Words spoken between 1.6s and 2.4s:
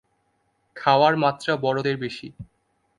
বড়দের বেশি।